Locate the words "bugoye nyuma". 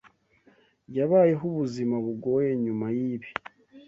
2.05-2.85